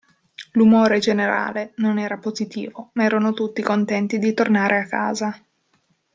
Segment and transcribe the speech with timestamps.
[0.53, 5.39] L'umore generale non era positivo, ma erano tutti contenti di tornare a casa.